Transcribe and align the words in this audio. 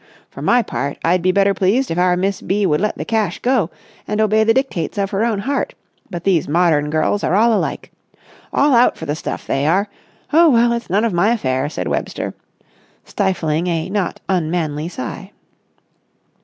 For 0.31 0.41
my 0.41 0.63
part 0.63 0.97
I'd 1.03 1.21
be 1.21 1.31
better 1.31 1.53
pleased 1.53 1.91
if 1.91 1.97
our 1.99 2.17
Miss 2.17 2.41
B. 2.41 2.65
would 2.65 2.81
let 2.81 2.97
the 2.97 3.05
cash 3.05 3.37
go, 3.37 3.69
and 4.07 4.19
obey 4.19 4.43
the 4.43 4.51
dictates 4.51 4.97
of 4.97 5.11
her 5.11 5.23
own 5.23 5.37
heart; 5.37 5.75
but 6.09 6.23
these 6.23 6.47
modern 6.47 6.89
girls 6.89 7.23
are 7.23 7.35
all 7.35 7.53
alike! 7.53 7.91
All 8.51 8.73
out 8.73 8.97
for 8.97 9.05
the 9.05 9.13
stuff, 9.15 9.45
they 9.45 9.67
are! 9.67 9.87
Oh, 10.33 10.49
well, 10.49 10.71
it's 10.73 10.89
none 10.89 11.05
of 11.05 11.13
my 11.13 11.29
affair," 11.29 11.69
said 11.69 11.87
Webster, 11.87 12.33
stifling 13.05 13.67
a 13.67 13.91
not 13.91 14.19
unmanly 14.27 14.87
sigh. 14.89 15.33